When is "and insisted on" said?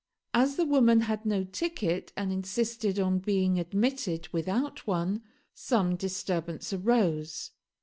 2.17-3.19